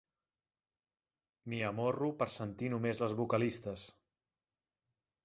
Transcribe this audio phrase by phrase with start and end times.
[1.53, 3.85] M'hi amorro per sentir només les vocalistes.